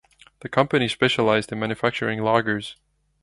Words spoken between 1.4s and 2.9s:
in manufacturing lagers.